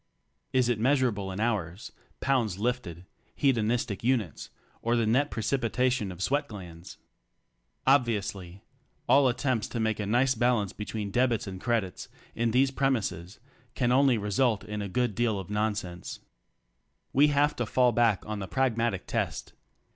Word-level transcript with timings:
Is 0.51 0.67
it 0.67 0.79
measurable 0.79 1.31
in 1.31 1.39
hours, 1.39 1.91
pounds 2.21 2.57
lifted, 2.57 3.05
hedonistic 3.35 4.03
units 4.03 4.49
or 4.81 4.95
the 4.95 5.05
net 5.05 5.29
precipitation 5.29 6.11
of 6.11 6.17
swcciL 6.17 6.47
2'l^"<^s? 6.47 6.97
Obviously 7.85 8.63
all 9.07 9.27
attempts 9.27 9.67
to 9.67 9.79
make 9.79 9.99
a 9.99 10.07
nice 10.07 10.33
balance 10.33 10.71
17 10.71 10.75
between 10.79 11.11
debits 11.11 11.45
and 11.45 11.61
credits 11.61 12.07
in 12.33 12.49
these 12.49 12.71
premises 12.71 13.39
can 13.75 13.91
only 13.91 14.17
result 14.17 14.63
in 14.63 14.81
a 14.81 14.89
good 14.89 15.13
deal 15.13 15.39
of 15.39 15.51
nonsense. 15.51 16.19
We 17.13 17.27
have 17.27 17.55
to 17.57 17.67
fall 17.67 17.91
back 17.91 18.25
on 18.25 18.39
the 18.39 18.47
pragmatic 18.47 19.05
test. 19.05 19.53